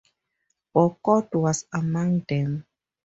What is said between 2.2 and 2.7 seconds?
them.